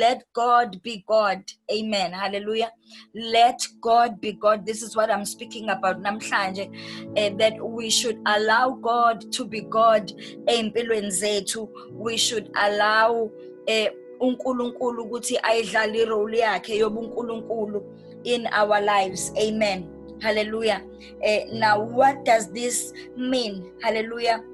[0.00, 1.44] let God be God.
[1.70, 2.12] Amen.
[2.12, 2.72] Hallelujah.
[3.14, 4.64] Let God be God.
[4.64, 6.66] This is what I'm speaking about namhlanje
[7.16, 10.12] uh, that we should allow God to be God
[10.48, 11.68] empilweni zethu.
[11.92, 13.30] We should allow
[13.68, 13.88] uh,
[14.20, 17.82] uNkulunkulu ukuthi ayidlale irole yakhe yobuNkulunkulu
[18.24, 19.32] in our lives.
[19.38, 19.88] Amen.
[20.20, 20.82] Hallelujah.
[21.26, 23.72] Uh, now what does this mean?
[23.82, 24.44] Hallelujah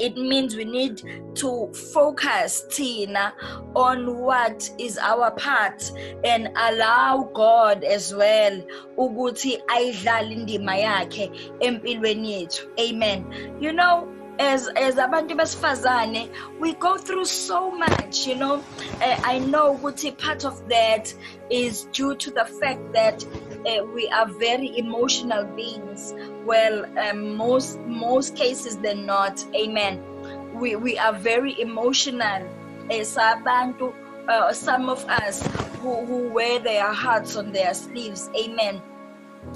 [0.00, 1.02] it means we need
[1.34, 3.32] to focus tina
[3.74, 5.92] on what is our part
[6.24, 8.62] and allow god as well
[8.96, 12.66] ukuthi ayidlale indima yakhe empilweni yethu.
[12.78, 13.24] Amen.
[13.60, 18.54] You know as as abantu besifazane we go through so much you know.
[19.00, 21.14] Uh, i know ukuthi part of that
[21.50, 23.24] is due to the fact that
[23.66, 26.14] uh, we are very emotional beings.
[26.44, 29.44] Well um, most most cases than not.
[29.54, 30.02] Amen.
[30.54, 32.48] We we are very emotional.
[32.90, 33.94] As abantu
[34.28, 35.46] uh, some of us
[35.80, 38.30] who, who wear their hearts on their sleeves.
[38.38, 38.82] Amen.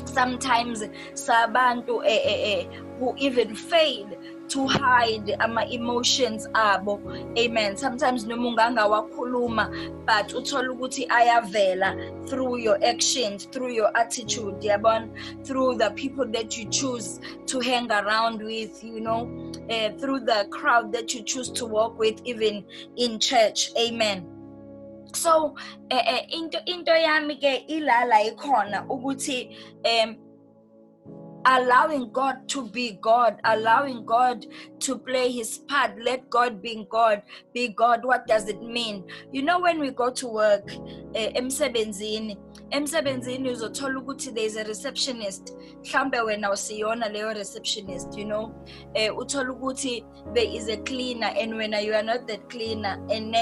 [0.04, 2.66] Sometimes sabantu eh, eh, eh,
[2.98, 4.08] who even fail
[4.48, 7.00] to hide ama emotions abo.
[7.38, 7.76] Amen.
[7.76, 15.08] Sometimes noma ungangawakhuluma but uthola ukuthi ayavela through your actions through your attitude yabona?
[15.44, 19.28] Through the people that you choose to hang around with you know?
[19.70, 22.64] Uh, through the crowd that you choose to walk with even
[22.96, 23.70] in church.
[23.78, 24.26] Amen.
[25.14, 25.54] So
[25.90, 30.16] eh, eh into into yami ke ilala ikhona ukuthi um
[31.46, 34.46] allowing God to be God, allowing God
[34.80, 35.92] to play his part.
[36.02, 38.04] Let God be God, be God.
[38.04, 39.04] What does it mean?
[39.32, 40.70] You know, when we go to work,
[41.14, 42.36] uh, emsebenzini,
[42.70, 45.54] emsebenzini uzothola ukuthi there is a receptionist.
[45.82, 48.54] Mhlambe wena usiyona leyo receptionist, you know.
[48.94, 53.34] Eh uthola ukuthi there is a cleaner and when you are not that cleaner and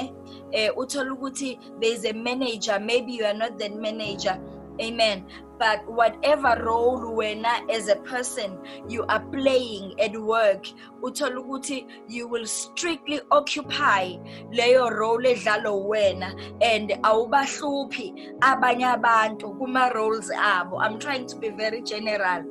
[0.52, 4.38] eh uthola ukuthi there is a manager, maybe you are not that manager.
[4.80, 5.24] Amen.
[5.62, 10.66] But whatever role wena as a person you are playing at work
[11.02, 14.18] uthola ukuthi you will strictly occupy
[14.50, 20.78] leyo role edlalo wena and awubahluphi abanye abantu kuma roles abo.
[20.80, 22.42] I'm trying to be very general.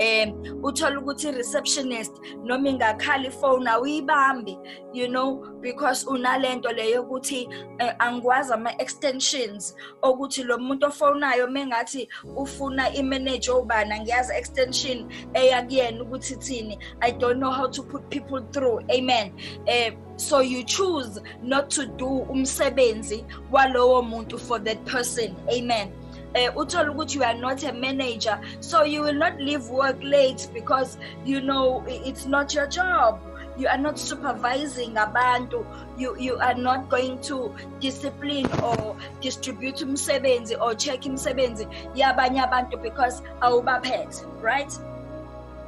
[0.00, 2.12] Um uthola ukuthi receptionist
[2.44, 4.58] noma ingakhala ifone awuyibambi
[4.92, 7.48] you know because unalento leyo ukuthi
[7.80, 12.08] uh, angikwazi ama extensions okuthi lo muntu ofonayo mengathi
[12.54, 16.78] ufuna imanager obana ngiyazi extension eya kuyena ukuthi thini.
[17.00, 18.80] I don't know how to put people through.
[18.90, 19.32] Amen.
[19.66, 25.34] Eh so you choose not to do umsebenzi walowo muntu for that person.
[25.52, 25.90] Amen.
[26.34, 30.48] Uh, uthola ukuthi you are not a manager so you will not leave work late
[30.52, 33.20] because you know it's not your job.
[33.56, 35.64] You are not supervising abantu.
[35.98, 42.82] You you are not going to discipline or distribute umsebenzi or check imsebenzi yabanye abantu
[42.82, 44.72] because awubaphethe right?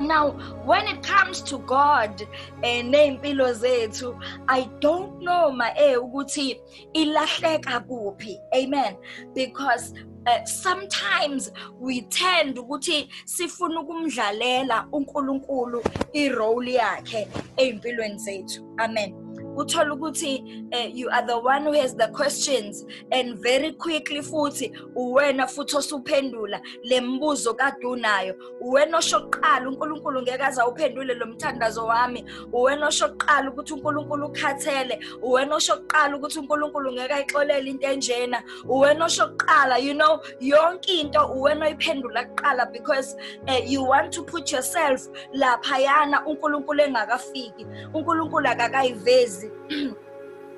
[0.01, 0.31] Now
[0.65, 2.29] when it comes to god
[2.63, 4.17] eh neimpilo zethu
[4.49, 6.61] i don't know ma eh ukuthi
[6.95, 8.39] ilahleka kuphi.
[8.55, 8.97] Amen.
[9.35, 9.93] Because
[10.27, 18.75] uh, sometimes we tend ukuthi sifuna ukumdlalela uNkulunkulu irole yakhe empilweni zethu.
[18.79, 19.26] Amen.
[19.57, 22.85] Uthola ukuthi uh, you are the one who has the questions.
[23.13, 30.61] And very quickly futhi uwena futhi osuphendula lembuzo kade unayo uwena oshoqala uNkulunkulu ngeke aze
[30.61, 32.25] awuphendule lo mthandazo wami.
[32.53, 35.01] Uwena oshoqala ukuthi uNkulunkulu ukhathele.
[35.23, 38.43] Uwena oshoqala ukuthi uNkulunkulu ngeke ayixolele into enjena.
[38.69, 43.17] Uwena oshoqala you know yonke into uwena oyiphendula kuqala because
[43.49, 47.67] uh, you want to put yourself lapha yana uNkulunkulu engakafiki.
[47.95, 49.46] uNkulunkulu akakayivezi.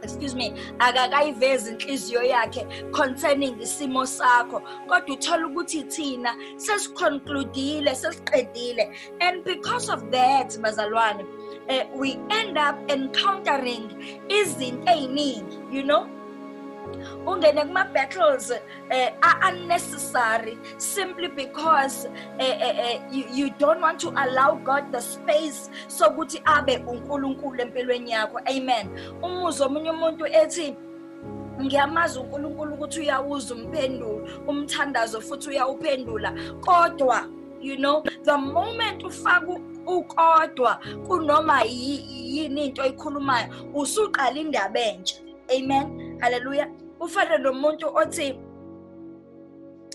[0.02, 4.62] excuse me akakayivezi inhliziyo yakhe concerning isimo sakho.
[4.86, 8.92] Kodwa uthola ukuthi thina sesiconcludile sesiqedile.
[9.20, 11.24] And because of that bazalwane
[11.68, 13.90] uh, we end up encountering
[14.28, 16.17] izinto eziningi you know?
[17.26, 24.08] Ungene kuma battles uh, are unnecessary simply because uh, uh, you, you don't want to
[24.10, 28.40] allow God the space sokuthi abe uNkulunkulu empilweni yakho.
[28.46, 28.88] Amen.
[29.22, 30.76] Umuzwa omunye umuntu ethi
[31.62, 36.32] ngiyamazi uNkulunkulu ukuthi uyawuza umphendulo umthandazo futhi uyawuphendula.
[36.60, 37.28] Kodwa
[37.60, 45.16] you know the moment ufaka ukodwa kunoma yini into oyikhulumayo usuqala indaba entsha.
[45.50, 46.18] Amen.
[46.20, 46.68] Haleluya
[47.00, 48.38] ufane nomuntu othi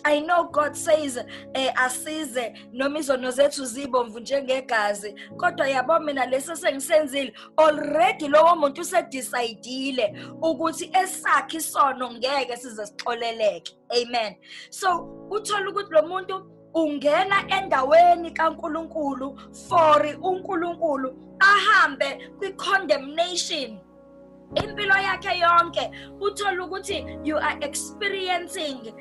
[0.06, 1.18] I know God says
[1.56, 8.82] eh asize noma izono zethu zibomvu njengegazi kodwa yabo mina lesi sengisenzile already lowo muntu
[8.82, 13.76] usedecide ukuthi esakhe isono ngeke size sixoleleke.
[13.90, 14.36] Amen.
[14.70, 23.80] So uthola ukuthi lo muntu ungena endaweni kaNkuluNkulu for uNkulunkulu ahambe kwi-condemnation.
[24.56, 28.94] Impilo yakhe yonke uthola ukuthi you are experiencing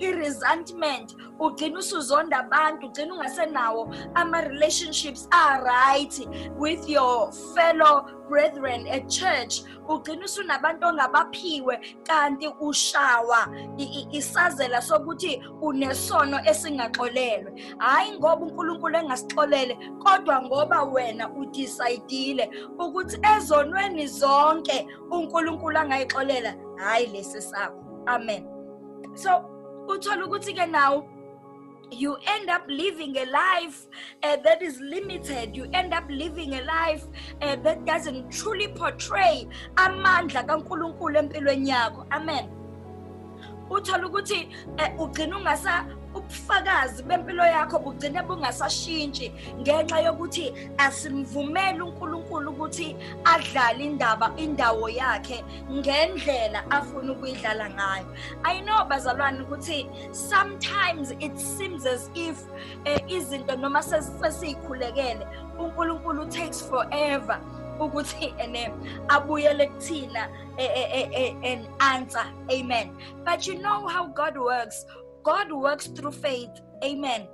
[0.00, 6.28] i-resentment ugcina usuzonda abantu ugcina ungasenawo ama-relationships are-right
[6.58, 9.62] with your fellow brethren at church.
[9.88, 13.48] Ugcina usunabantu ongabaphiwe kanti ushawa
[14.10, 17.52] isazela sokuthi unesono esingaxolelwe.
[17.78, 27.40] Hayi ngoba uNkulunkulu engasixolele kodwa ngoba wena udecide ukuthi ezonweni zonke uNkulunkulu angayixolela hayi lesi
[27.40, 27.78] sakho.
[28.06, 28.44] Amen.
[29.14, 29.30] So
[29.88, 31.04] uthola ukuthi ke nawo
[31.90, 33.86] you end up living a life
[34.22, 35.56] uh, that is limited.
[35.56, 37.06] You end up living a life
[37.42, 42.06] uh, that doesn't truly portray amandla kaNkuluNkulu empilweni yakho.
[42.10, 42.48] Amen.
[43.70, 44.48] Uthola ukuthi
[44.78, 54.32] uh, ugcina ungasa ubufakazi bempilo yakho bugcine bungasashintshi ngenxa yokuthi asimvumeli uNkulunkulu ukuthi adlale indaba
[54.36, 58.06] indawo yakhe ngendlela afuna ukuyidlala ngayo.
[58.44, 62.42] I know bazalwane ukuthi sometimes it seems as if
[62.84, 65.26] eh, izinto noma sesikhulekele
[65.58, 67.40] uNkulunkulu takes forever
[67.80, 68.72] ukuthi ene
[69.08, 70.28] abuyele kuthina
[70.58, 72.90] an answer amen.
[73.24, 74.86] But you know how god works.
[75.28, 76.56] God works through faith.
[76.82, 77.28] Amen.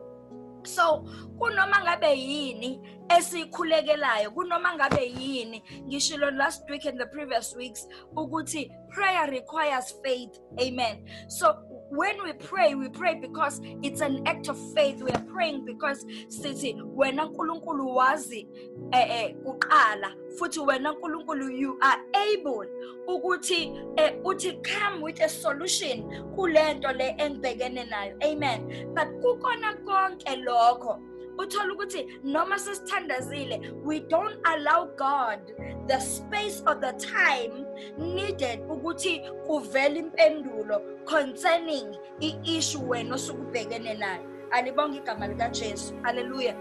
[0.64, 1.06] So
[1.38, 7.87] kunoma ngabe yini esikhulekelayo kunoma ngabe yini ngishilo last week and the previous weeks
[8.17, 11.55] ukuthi prayer requires faith amen so
[11.96, 15.02] when we pray we pray because it's an act of faith.
[15.02, 18.49] We are praying because sithi wena nkulunkulu wazi
[18.93, 22.00] eh eh uqala futhi wena nkulunkulu you are
[22.32, 22.67] able
[23.08, 26.02] ukuthi eh, uthi come with a solution
[26.37, 28.17] kulento le engibhekene nayo.
[28.23, 28.93] Amen.
[28.94, 31.13] But kukona konke lokho.
[31.39, 35.41] Uthola ukuthi noma sesithandazile we don't allow god
[35.87, 37.67] the space or the time
[37.99, 44.23] needed ukuthi kuvele impendulo concerning i-issue wena osukubhekene nayo.
[44.51, 45.95] Alibonge igama likajesu.
[46.03, 46.55] Haleluya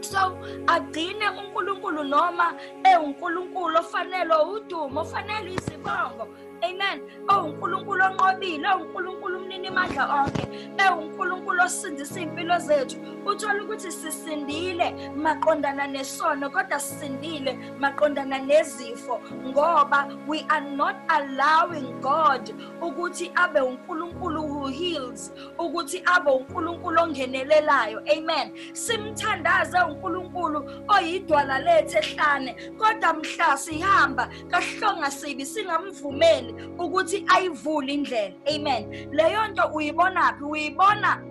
[0.00, 2.54] so agcine uNkulunkulu noma
[2.84, 6.28] ewuNkulunkulu ofanele udumo ofanele izibongo
[6.62, 7.00] amen.
[7.28, 8.68] owuNkulunkulu onqobile.
[8.68, 10.44] owuNkulunkulu umnini mandla onke.
[10.78, 12.96] ewuNkulunkulu osindisa impilo zethu.
[13.26, 22.54] Uthola ukuthi sisindile maqondana nesono kodwa sisindile maqondana nezifo ngoba we are not allowing God
[22.80, 28.00] ukuthi abe uNkulunkulu who heals ukuthi abe uNkulunkulu ongenelelayo.
[28.16, 28.52] Amen.
[28.72, 36.45] Simthandaze uNkulunkulu oyidwala lethu ehlane kodwa mhla sihamba kahlonga sibi singamvumeli.
[36.78, 38.34] Ukuthi ayivule indlela.
[38.54, 39.08] Amen.
[39.12, 41.22] Leyo nto uyibonaphi uyibona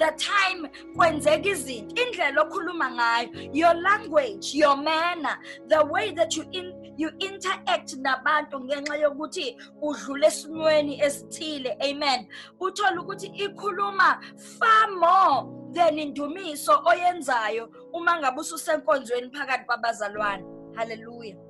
[0.00, 6.44] the time kwenzeka izinto indlela okhuluma ngayo your language your manner the way that you
[6.52, 11.76] in you interact nabantu ngenxa yokuthi udlule esimweni esithile.
[11.80, 12.26] Amen.
[12.60, 20.44] Uthola ukuthi ikhuluma far more than indumiso oyenzayo uma ngabe ususenkonzweni phakathi kwabazalwane.
[20.76, 21.49] Hallelujah.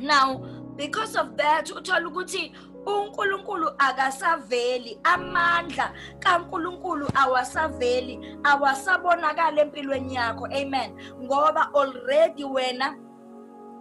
[0.00, 0.40] Now
[0.76, 2.52] because of that uthola ukuthi
[2.86, 4.98] uNkulunkulu akasaveli.
[5.02, 10.46] Amandla kaNkulunkulu awasaveli awasabonakala empilweni yakho.
[10.46, 10.92] Amen.
[11.22, 12.96] Ngoba already wena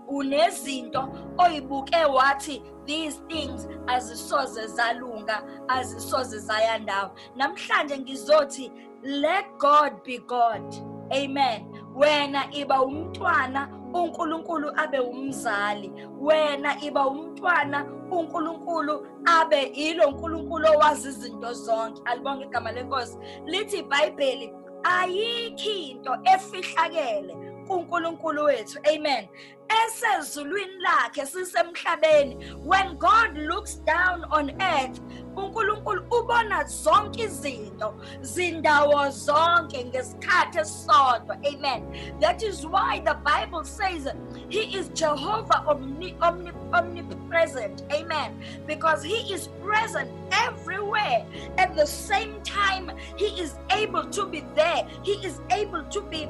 [0.08, 8.72] unezinto oyibuke wathi these things azisoze zalunga azisoze zayandawo namhlanje ngizothi
[9.04, 10.76] let God be God.
[11.12, 11.66] Amen.
[12.00, 15.92] Wena iba umntwana uNkulunkulu abe umzali.
[16.20, 22.02] Wena iba umntwana uNkulunkulu abe ilo uNkulunkulu owazi izinto zonke.
[22.06, 23.18] Alibonke igama lenkosi.
[23.46, 24.54] Lithi iBhayibheli
[24.84, 27.36] ayikho into efihlakele.
[27.70, 28.80] kuNkulunkulu wethu.
[28.96, 29.28] Amen.
[29.70, 32.36] Esezulwini lakhe sisemhlabeni.
[32.66, 35.00] When god looks down on earth
[35.36, 41.84] uNkulunkulu ubona zonke izinto zindawo zonke ngesikhathi esisodwa amen.
[42.20, 44.08] That is why the bible says
[44.50, 47.84] he is jehovah omni, omni, omnipresent.
[47.92, 48.44] Amen.
[48.66, 51.26] Because he is present everywhere.
[51.58, 54.88] At the same time he is able to be there.
[55.04, 56.28] He is able to be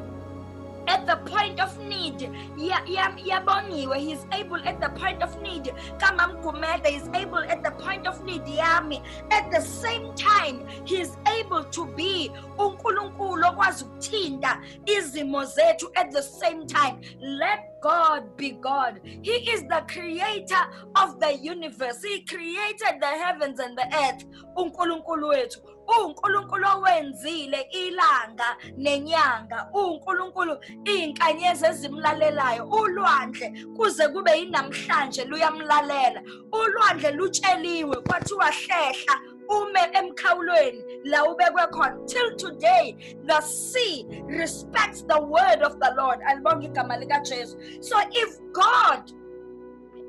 [0.89, 6.89] at the point of need yabongiwe he is able at the point of need kamamgumede
[7.00, 11.63] is able at the point of need yami at the same time he is able
[11.63, 19.00] to be unkulunkulu okwazi ukuthinta izimo zethu at the same time let God be God.
[19.03, 20.63] He is the creator
[20.96, 22.03] of the universe.
[22.03, 24.25] He created the heavens and the earth.
[24.58, 25.60] uNkulunkulu wethu
[25.98, 29.69] uNkulunkulu owenzile ilanga nenyanga.
[29.74, 36.22] uNkulunkulu izinkanyezi ezimlalelayo ulwandle kuze kube yinamhlanje luyamlalela.
[36.51, 39.15] Ulwandle lutsheliwe kwathiwa hlehla
[39.50, 42.05] ume emkhawulweni la ubekwe khona.
[42.08, 46.19] Till today the sea respects the word of the lord.
[46.22, 47.84] Alibonga igama likajesu.
[47.84, 49.12] So if god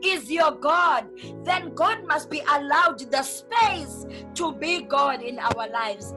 [0.02, 1.06] is your God,
[1.44, 6.14] then God must be allowed the space to be God in our lives.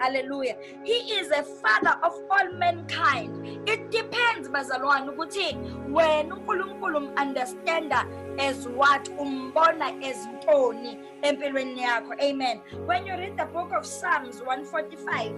[0.00, 0.56] Hallelujah.
[0.84, 3.68] He is a father of all mankind.
[3.68, 5.56] It depends, bazalwane, ukuthi
[5.90, 8.06] wena uNkulunkulu understanda
[8.38, 12.14] as what umbona as ntoni empilweni yakho.
[12.22, 12.60] Amen.
[12.86, 15.32] When you read the book of Psalms 145,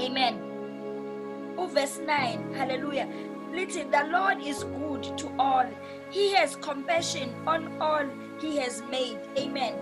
[0.00, 0.42] Amen.
[1.68, 3.08] Verse 9, hallelujah.
[3.56, 5.64] Listen, the Lord is good to all.
[6.10, 8.04] He has compassion on all
[8.38, 9.18] he has made.
[9.38, 9.72] Amen.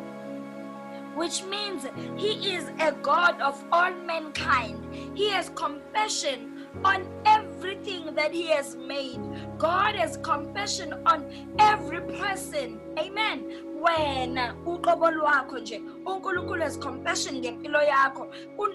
[1.16, 1.84] Which means
[2.16, 4.78] he is a God of all mankind.
[5.16, 9.18] He has compassion on everything that he has made.
[9.58, 11.26] God has compassion on
[11.58, 12.80] every person.
[12.96, 13.73] Amen.
[13.84, 18.26] Wena uqobo lwakho nje uNkulunkulu has compassion ngempilo yakho.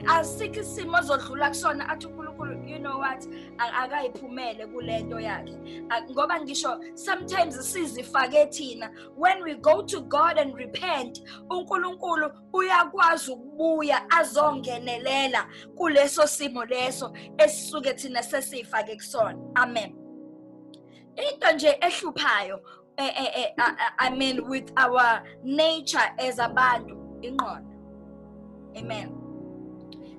[0.08, 3.26] Asikho isimo ozodlula kusona athi uNkulunkulu you know what?
[3.58, 5.84] Akayiphumele kulento yakhe.
[6.12, 14.10] Ngoba ngisho sometimes sizifake thina when we go to God and repent uNkulunkulu uyakwazi ukubuya
[14.10, 19.38] azongenelela kuleso simo leso esisuke thina sesifake kusona.
[19.56, 19.96] Amen.
[21.16, 27.64] Into nje ehluphayo eh, eh, eh, I mean with our nature as abantu ingqondo.
[28.76, 29.16] Amen.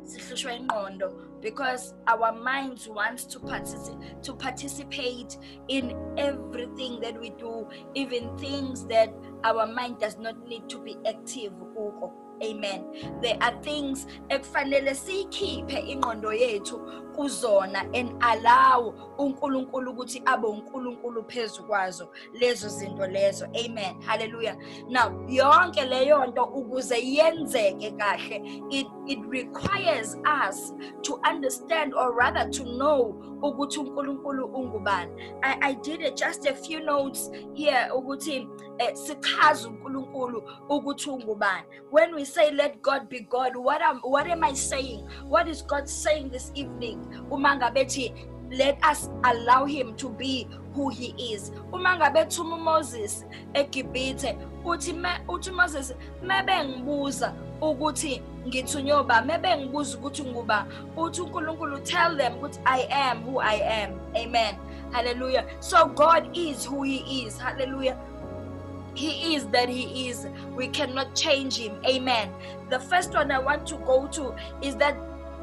[0.04, 5.36] Sihlushwa ingqondo because our minds wants to participate to participate
[5.68, 9.12] in everything that we do even things that
[9.44, 12.12] our mind does not need to be active kuko.
[12.42, 12.84] Amen.
[13.20, 16.80] There are things ekufanele siyikhiphe ingqondo yethu
[17.16, 23.46] kuzona and allow uNkulunkulu ukuthi abe uNkulunkulu phezukwazo lezo zinto lezo.
[23.64, 24.00] Amen.
[24.02, 24.56] Hallelujah.
[24.88, 30.16] Now yonke leyo nto ukuze yenzeke kahle it it requires
[30.46, 35.12] us to understand or rather to know ukuthi uNkulunkulu ungubani.
[35.42, 38.48] I i did just a few notes here ukuthi
[38.92, 41.66] sichaza uNkulunkulu ukuthi ungubani.
[41.90, 45.06] When we say let God be God what am what am I saying?
[45.28, 46.98] What is God saying this evening?
[47.30, 48.14] Uma ngabe thi
[48.50, 51.52] let us allow him to be who he is.
[51.72, 54.92] Uma ngabe thuma uMoses eGibhithe uthi
[55.28, 62.34] uthi uMoses mebe ngibuza ukuthi ngithunywa ba mebe ngibuza ukuthi nguba uthi uNkulunkulu tell them
[62.34, 64.00] ukuthi I am who I am.
[64.16, 64.56] Amen.
[64.92, 65.46] Hallelujah.
[65.60, 67.38] So God is who he is.
[67.38, 67.96] Hallelujah.
[68.94, 72.32] He is that he is we cannot change him amen
[72.68, 74.96] the first one i want to go to is that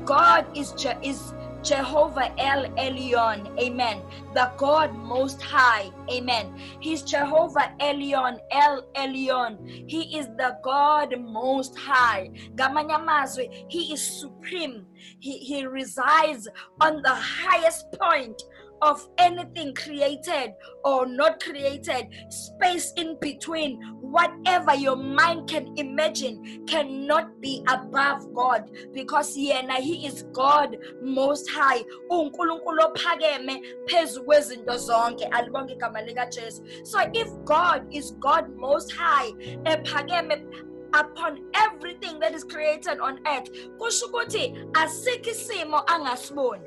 [0.06, 4.02] god is Je- is Jehovah El Elyon, amen.
[4.34, 6.56] The God most high, amen.
[6.80, 9.58] He's Jehovah Elyon, El Elyon.
[9.90, 12.30] He is the God most high.
[12.56, 14.86] Gamanyamazwe, he is supreme.
[15.20, 16.48] He, he resides
[16.80, 18.42] on the highest point
[18.82, 20.54] of anything created
[20.84, 28.70] or not created, space in between, whatever your mind can imagine, cannot be above God
[28.94, 31.84] because yena he is God most high.
[32.10, 35.28] uNkulunkulu ophakeme phezu kwezinto zonke.
[35.32, 36.64] Alibonke igama lika Jesu.
[36.84, 39.32] So if God is God most high,
[39.66, 40.46] ephakeme
[40.94, 46.64] upon everything that is created on earth kusho ukuthi asikho isimo angasiboni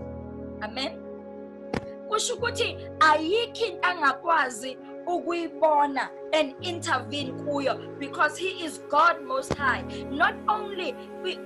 [0.63, 1.00] amen
[2.11, 4.77] kusho ukuthi ayikho into angakwazi
[5.07, 9.83] ukuyibona and intervene kuyo because he is God most high.
[10.11, 10.95] Not only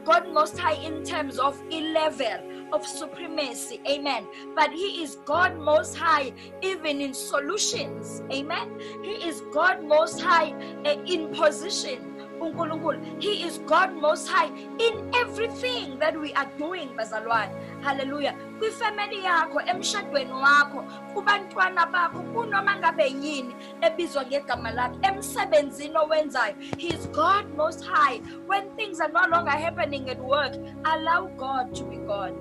[0.04, 2.38] God most high in terms of a level
[2.73, 8.80] of supremacy amen but he is God most high even in solutions amen.
[9.02, 10.52] He is God most high
[10.85, 12.13] uh, in position.
[12.45, 17.53] uNkulunkulu he is God most high in everything that we are doing bazalwane.
[17.83, 20.85] Haleluya kwifamily yakho emshadweni wakho
[21.15, 26.55] kubantwana bakho kunoma ngabe yini ebizwa ngegama lakhe emsebenzini owenzayo.
[26.79, 28.19] He is God most high.
[28.47, 32.35] When things are no longer happening at work allow God to be God.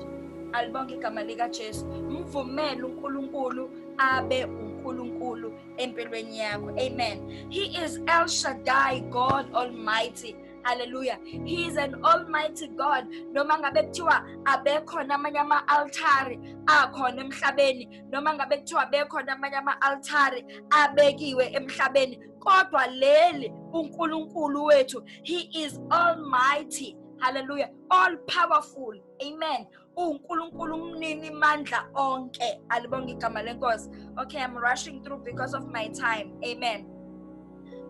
[0.53, 1.85] Alibonke igama likajesu.
[1.85, 4.47] Mvumele unkulunkulu abe
[4.83, 6.69] unkulunkulu empilweni yakho.
[6.79, 7.47] Amen.
[7.49, 10.35] He is el shaddai god almighty.
[10.63, 13.07] Haleluya he is an almighty god.
[13.31, 18.03] Noma ngabe kuthiwa abekhona amanye ama-altari akhona emhlabeni.
[18.11, 22.19] Noma ngabe kuthiwa bekhona amanye ama-altari abekiwe emhlabeni.
[22.39, 26.97] Kodwa leli unkulunkulu wethu he is almighty.
[27.19, 27.69] Hallelujah.
[27.89, 29.65] All powerful amen.
[29.97, 32.61] Unkulunkulu umnini mandla onke.
[32.69, 33.89] Alibonga igama lenkosi.
[34.17, 36.33] Okay i'm rushing through because of my time.
[36.45, 36.85] Amen.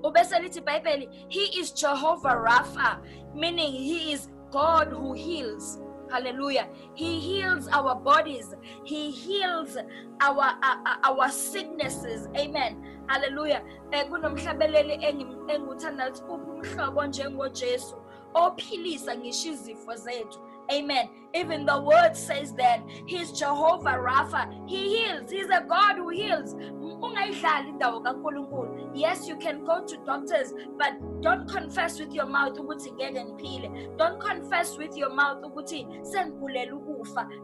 [0.03, 2.99] Ubese lithi ibhayibheli he is jehovah rapha
[3.35, 5.79] meaning he is god who heals.
[6.11, 6.67] Hallelujah.
[6.93, 8.53] He heals our bodies.
[8.83, 9.77] He heals
[10.21, 12.27] our our, our sicknesses.
[12.37, 12.83] Amen.
[13.07, 13.63] Hallelujah.
[14.09, 17.95] Kunomhlabeleli engikuthanda ukuthi uphi umhlobo njengojesu
[18.33, 20.39] ophilisa ngisho izifo zethu
[20.71, 21.09] Amen.
[21.35, 24.47] Even the word says that He's Jehovah Rapha.
[24.69, 25.31] He heals.
[25.31, 26.55] He's a God who heals.
[28.93, 32.55] Yes, you can go to doctors, but don't confess with your mouth
[33.97, 35.41] Don't confess with your mouth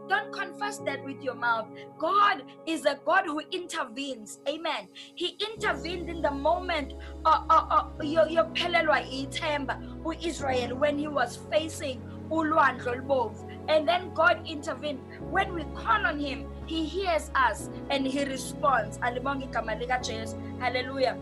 [0.08, 1.66] Don't confess that with your mouth.
[1.98, 4.40] God is a God who intervenes.
[4.48, 4.88] Amen.
[5.14, 12.02] He intervened in the moment uh, uh, uh, yophelelwa ithemba u-Israel when he was facing
[12.30, 18.06] ulwandle olubomvu and then god intervened when we call on him he hears us and
[18.06, 21.16] he responds alibonga igama likajesu hallelujah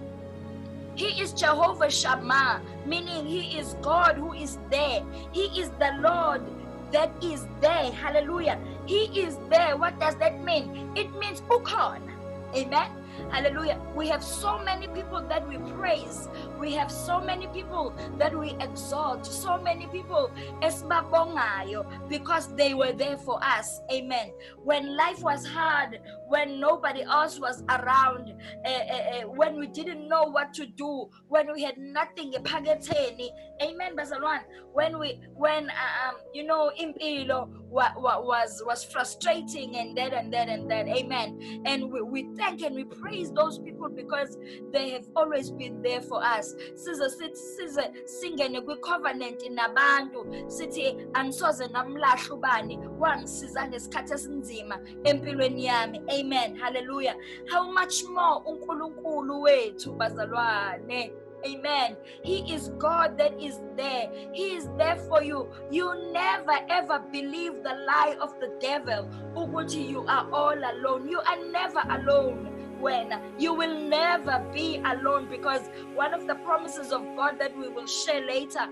[0.98, 5.06] he is Jehovah Shammah, meaning He is God who is there.
[5.30, 6.42] He is the Lord
[6.90, 7.92] that is there.
[7.92, 8.58] Hallelujah.
[8.86, 9.76] He is there.
[9.76, 10.90] What does that mean?
[10.96, 12.02] It means Ukon.
[12.52, 12.90] Amen.
[13.30, 13.80] Hallelujah.
[13.94, 16.28] We have so many people that we praise.
[16.58, 19.26] We have so many people that we exalt.
[19.26, 20.30] So many people
[22.08, 23.80] because they were there for us.
[23.92, 24.32] Amen.
[24.62, 28.34] When life was hard, when nobody else was around,
[28.64, 32.34] uh, uh, uh, when we didn't know what to do, when we had nothing,
[33.62, 34.40] amen, Bazalwan.
[34.72, 40.70] When we, when um, you know, impilo was was frustrating and that and that and
[40.70, 41.62] that, amen.
[41.64, 44.36] And we, we thank and we praise those people because
[44.72, 46.54] they have always been there for us.
[46.74, 47.02] Size
[47.34, 57.16] size singene kwi-covenant nabantu sithi angisoze namlahla ubani wangisiza ngesikhathi esinzima empilweni yami amen hallelujah
[57.46, 61.12] how much more unkulunkulu wethu bazalwane
[61.46, 61.96] Amen.
[62.24, 64.10] He is God that is there.
[64.32, 65.48] He is there for you.
[65.70, 69.08] You never ever believe the lie of the devil.
[69.36, 71.08] Uguti, you are all alone.
[71.08, 76.92] You are never alone when you will never be alone because one of the promises
[76.92, 78.68] of God that we will share later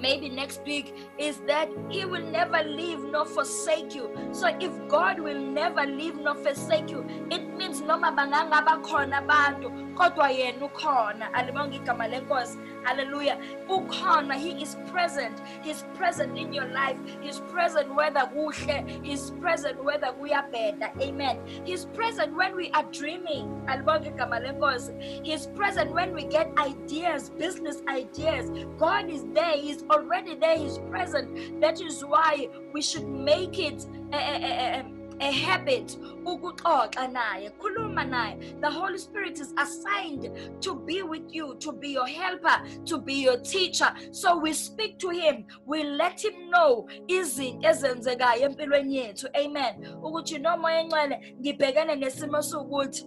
[0.00, 4.10] maybe next week is that he will never leave nor forsake you.
[4.32, 9.70] So if god will never leave nor forsake you it means noma bangangaba khona abantu
[9.94, 11.32] kodwa yena ukhona.
[11.32, 12.58] Alibonga igama lenkosi.
[12.84, 13.38] Hallelujah.
[13.68, 14.34] Ukhona.
[14.34, 15.40] He is present.
[15.62, 16.96] He's present in your life.
[17.20, 19.04] He's present whether kuhle.
[19.04, 21.00] He's present whether kuyabheda.
[21.00, 21.38] Amen.
[21.64, 23.46] He's present when we are dreaming.
[23.68, 25.24] Alibonga igama lenkosi.
[25.24, 28.50] He's present when we get ideas business ideas.
[28.78, 29.56] God is there.
[29.56, 31.60] He's already there he's present.
[31.60, 34.84] That is why we should make it a, a, a,
[35.20, 35.96] a habit.
[36.24, 38.60] Ukuxoxa naye khuluma naye.
[38.60, 43.14] The holy spirit is assigned to be with you to be your helper to be
[43.14, 43.92] your teacher.
[44.12, 45.44] So we speak to him.
[45.66, 49.26] We let him know izinto ezenzekayo empilweni yethu.
[49.36, 49.86] Amen.
[50.02, 53.04] Ukuthi nomoya encane ngibhekene nesimo sokuthi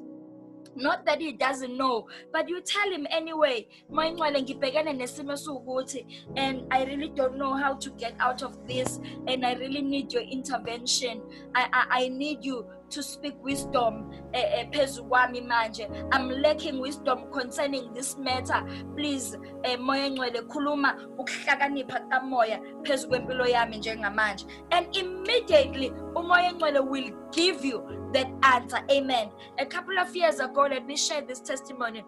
[0.75, 3.67] not that he doesn't know but you tell him anyway.
[3.91, 6.05] Moyingcwele ngibhekene nesimo sukuthi
[6.36, 10.12] and i really don't know how to get out of this and i really need
[10.13, 11.21] your intervention.
[11.55, 15.88] I i, I need you to speak wisdom eh, eh, phezu kwami manje.
[16.12, 18.63] I'm lacking wisdom concerning this matter.
[18.95, 24.45] Please eh, moya engcwele khuluma ukuhlakanipha kamoya phezu kwempilo yami njengamanje.
[24.71, 28.79] And immediately umoya engcwele will give you that answer.
[28.91, 29.29] Amen.
[29.60, 32.03] A couple of years ago let me share this testimony.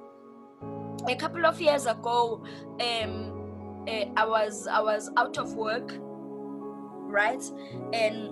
[1.08, 2.44] A couple of years ago
[2.80, 3.32] um
[3.88, 5.92] uh, i was i was out of work
[7.08, 7.44] right?
[7.94, 8.32] And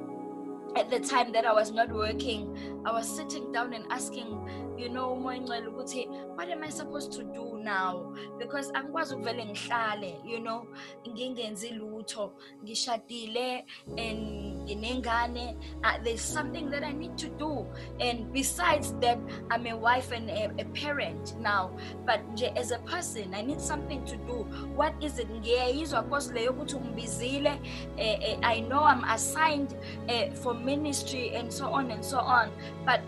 [0.75, 4.89] at the time that I was not working, I was sitting down and asking, you
[4.89, 8.13] know, what am I supposed to do now?
[8.39, 10.67] Because angikwazi ukuvele ngihlale, you know,
[11.07, 12.31] ngingenzi lutho,
[12.63, 13.63] ngishadile
[13.97, 15.55] and nginengane.
[15.83, 17.65] Uh, there's something that i need to do.
[17.99, 19.19] And besides that
[19.51, 21.71] i'm a wife and a, a parent now.
[22.05, 24.45] But nje as a person i need something to do.
[24.75, 25.29] What is it?
[25.29, 27.59] Ngiyayizwa cause leyo ukuthi ungibizile.
[27.97, 29.75] Eh, eh, i know i'm assigned
[30.07, 32.49] eh, for ministry and so on and so on.
[32.85, 33.01] But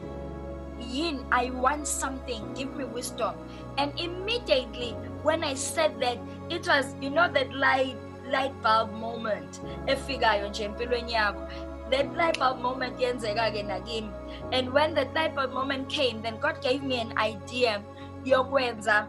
[0.91, 3.36] yin i want something give me wisdom.
[3.78, 4.91] And immediately
[5.24, 6.17] when i said that
[6.50, 7.98] it was you know that light
[8.32, 9.62] light bulb moment.
[9.88, 11.48] Efikayo nje empilweni yakho.
[11.91, 14.10] That light bulb moment yenzeka-ke nakimi.
[14.52, 17.82] And when that light bulb moment came then god gave me an idea
[18.24, 19.08] yokwenza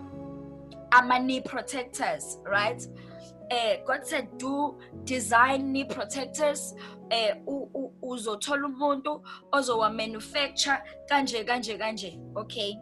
[0.93, 2.87] ama-knee protectors right?
[3.51, 6.75] Uh, god said do design knee protectors
[7.11, 12.77] uh, uzothola umuntu ozowa manufacture kanje kanje kanje okay?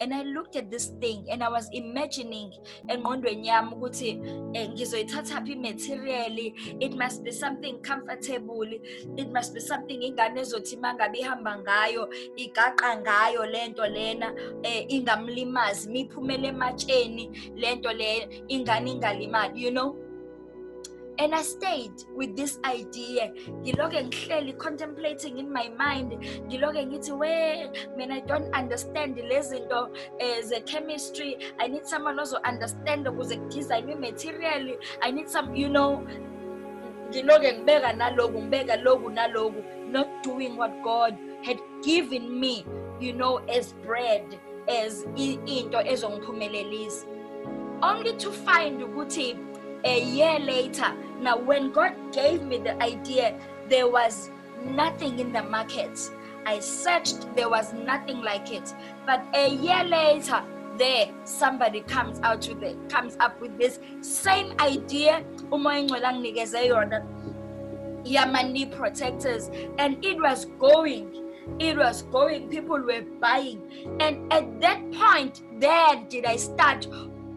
[0.00, 2.50] And i looked at this thing and i was imagining
[2.88, 4.10] engqondweni yami ukuthi
[4.54, 6.38] eh, ngizoyithatha phi material
[6.80, 8.72] it must be something comfortable
[9.16, 15.90] it must be something ingane ezothi mangabe ihamba ngayo igaqa ngayo lento lena eh, ingamlimazi
[15.90, 20.01] miphumela ematsheni lento le ingane ingalimali you know?
[21.18, 23.32] And i stayed with this idea.
[23.62, 26.12] Ngilokhe ngihleli contemplating in my mind.
[26.48, 31.36] Ngilokhe ngithi we man i don't understand lezinto uh, ze-chemistry.
[31.58, 34.76] I need someone also understand ukuze kudesignwe material.
[35.02, 36.06] I need some you know.
[37.10, 42.64] Ngilokhe ngibeka naloku ngibeka loku naloku not doing what god had given me
[43.00, 47.06] you know as bread as into ezongiphumelelisa.
[47.82, 49.36] Only to find ukuthi
[49.84, 54.30] a year later, now when God gave me the idea, there was
[54.64, 55.98] nothing in the market.
[56.46, 58.74] I searched, there was nothing like it.
[59.06, 60.42] But a year later,
[60.78, 65.24] there somebody comes out with it, comes up with this same idea.
[68.04, 71.18] Yamani protectors, and it was going.
[71.58, 73.62] It was going, people were buying.
[74.00, 76.86] And at that point, then did I start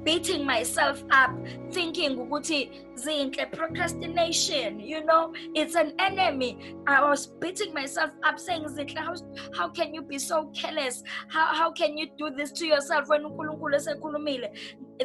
[0.06, 1.32] beating myself up
[1.72, 2.60] thinking ukuthi
[2.96, 6.76] zinhle procrastination you know it's an enemy.
[6.88, 9.16] I was beating myself up saying zinhle how,
[9.58, 11.04] how can you be so careless?
[11.28, 14.50] How, how can you do this to yourself when unkulunkulu esekhulumile?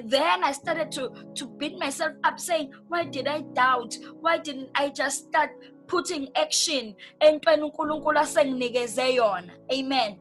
[0.05, 3.97] Then i started to to beat myself up saying why did i doubt?
[4.21, 5.51] Why didn't i just start
[5.87, 9.53] putting action entweni unkulunkulu asenginikeze yona?
[9.73, 10.19] Amen.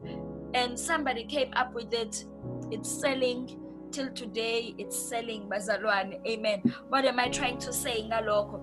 [0.54, 2.24] And somebody came up with it.
[2.72, 3.69] It's selling.
[3.90, 6.20] Till today it's selling bazalwane.
[6.26, 6.60] Amen.
[6.88, 8.60] What am i trying to say ngalokho?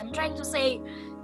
[0.00, 0.80] I'm trying to say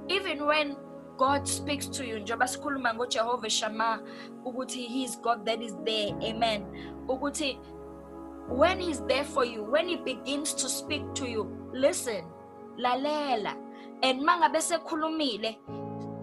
[0.09, 0.77] even when
[1.17, 4.01] God speaks to you njengoba sikhuluma ngoJehova Shama
[4.45, 6.13] ukuthi he is God that is there.
[6.23, 6.67] Amen.
[7.09, 7.59] Ukuthi
[8.49, 12.25] when he's there for you when he begins to speak to you listen
[12.79, 13.57] lalela.
[14.03, 15.59] And mangabe sekhulumile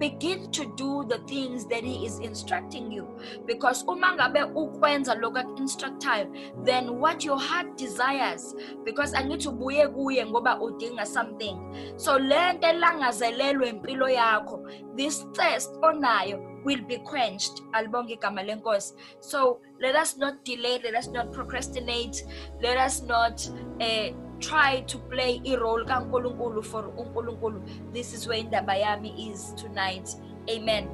[0.01, 3.07] begin to do the things that he is instructing you.
[3.45, 6.25] Because uma ngabe ukwenza lokho aku-instructayo
[6.65, 8.55] then what your heart desires.
[8.83, 11.55] Because angithi ubuye kuye ngoba udinga something.
[11.97, 14.65] So le nto elangazelelwe impilo yakho
[14.97, 17.61] this thirst onayo will be quenched.
[17.73, 18.93] Alibonge igama lenkosi.
[19.19, 22.23] So let us not delay let us not procrastinate
[22.61, 23.47] let us not
[23.79, 24.09] uh,
[24.41, 27.61] try to play a role kaNkulunkulu for uNkulunkulu.
[27.93, 30.15] This is where indaba yami is tonight.
[30.49, 30.89] Amen.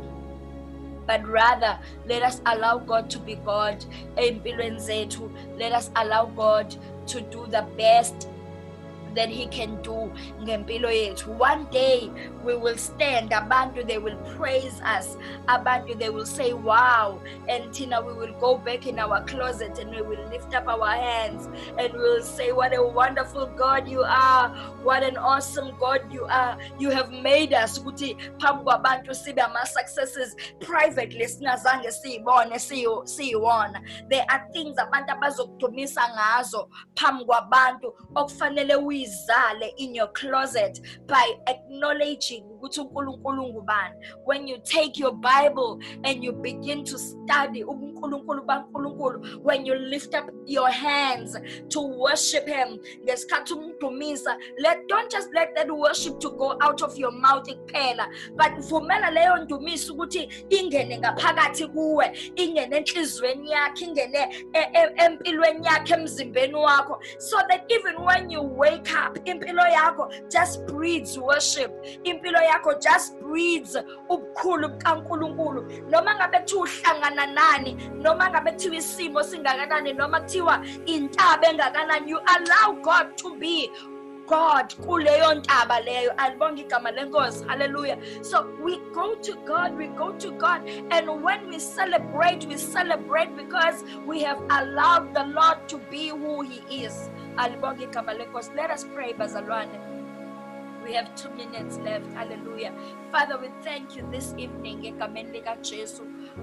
[1.07, 3.83] But rather let us allow God to be God
[4.17, 5.31] empilweni zethu.
[5.57, 6.75] Let us allow God
[7.07, 8.27] to do the best
[9.17, 10.11] that he can do.
[10.41, 12.09] Ngempilo yethu one day
[12.45, 15.17] we will stand abantu they will praise us.
[15.47, 17.19] Abantu they will say wow.
[17.49, 20.91] And tina we will go back in our closet and we will lift up our
[20.91, 24.49] hands and we will say what a wonderful god you are.
[24.83, 26.57] What an awesome god you are.
[26.79, 27.79] You have made us.
[27.79, 30.35] Ukuthi phambi kwabantu sibe ama-successes.
[30.59, 33.81] Privately singazange siyibone siyiwona.
[34.09, 41.33] There are things abantu abazokudumisa ngazo phambi kwabantu okufanele uyi izale in your closet by
[41.47, 43.95] acknowledging ukuthi uNkulunkulu ngubani.
[44.25, 50.13] When you take your bible and you begin to study ubuNkulunkulu baNkulunkulu when you lift
[50.15, 51.37] up your hands
[51.69, 56.97] to worship him ngesikhathi umdumisa let don't just let that worship to go out of
[56.97, 64.47] your mouth kuphela but vumela leyo ndumiso ukuthi ingene ngaphakathi kuwe ingene enhlizweni yakhe ingene
[64.53, 70.11] e, e, empilweni yakhe emzimbeni wakho so that even when you wake up impilo yakho
[70.29, 71.71] just breathes worship.
[72.03, 73.75] Impilo yakho just breathes
[74.09, 75.89] ubukhulu bukaNkulunkulu.
[75.89, 82.19] Noma ngabe kuthiwa uhlangana nani noma ngabe kuthiwa isimo singakanani noma kuthiwa intaba engakanani you
[82.25, 83.69] allow God to be
[84.27, 86.11] god kuleyo ntaba leyo.
[86.17, 87.45] Alibonga igama lenkosi.
[87.47, 87.97] Hallelujah.
[88.21, 93.35] So we go to god we go to god and when we celebrate we celebrate
[93.37, 97.09] because we have allowed the lord to be who he is.
[97.37, 98.55] Alibonga igama lenkosi.
[98.55, 99.86] Let us pray bazalwane.
[100.87, 102.07] We have two minutes left.
[102.13, 102.73] Hallelujah.
[103.11, 104.81] Father we thank you this evening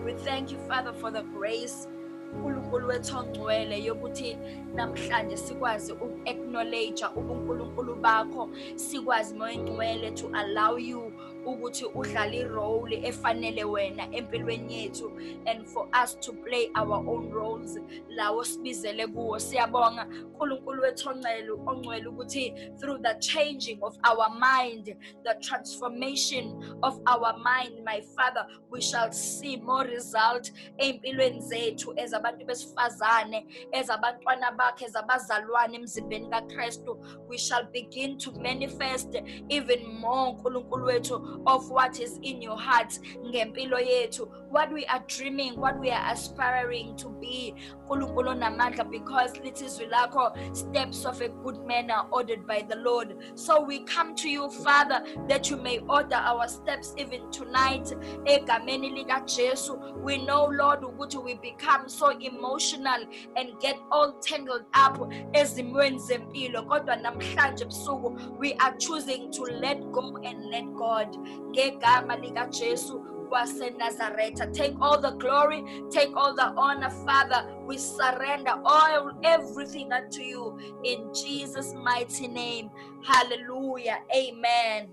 [0.04, 1.88] we thank you father for the grace.
[2.34, 4.38] uNkulunkulu wethu ongcwele yokuthi
[4.74, 8.50] namhlanje sikwazi uku-acknowledge ubunkulunkulu bakho.
[8.74, 11.12] Sikwazi moya ngcwele to allow you
[11.46, 15.12] ukuthi udlale irole efanele wena empilweni yethu
[15.46, 17.78] and for us to play our own roles.
[18.08, 24.96] Lawo sibizele kuwo siyabonga uNkulunkulu wethu ongcwele ongcwele ukuthi through the changing of our mind
[25.24, 32.46] the transformation of our mind my father we shall see more result empilweni zethu ezabantu
[32.46, 36.98] besifazane ezabantwana bakhe ezabazalwane emzimbeni kaKristu.
[37.28, 39.14] We shall begin to manifest
[39.48, 45.02] even more uNkulunkulu wethu of what is in your heart ngempilo yethu what we are
[45.08, 47.54] dreaming what we are aspiring to be.
[47.84, 52.76] Nkulunkulu namandla because lithi izwi lakho steps of a good man are ordered by the
[52.76, 53.16] lord.
[53.34, 57.92] So we come to you father that you may order our steps even tonight.
[58.24, 63.04] Egameni likajesu we know lord ukuthi we become so emotional
[63.36, 69.80] and get all tangled up ezimweni zempilo kodwa namhlanje ebusuku we are choosing to let
[69.90, 71.18] go and let god.
[71.50, 77.46] Ngegama likaJesu waseNazaretha take all the glory take all the honor father.
[77.66, 82.70] We surrender all everything unto you in Jesus mighty name.
[83.02, 83.98] Hallelujah.
[84.14, 84.88] Amen.